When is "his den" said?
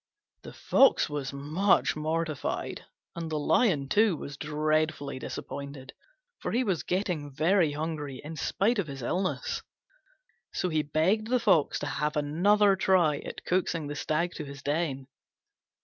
14.43-15.05